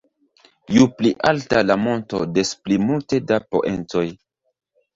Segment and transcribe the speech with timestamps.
[0.77, 4.07] Ju pli alta la monto, des pli multe da poentoj.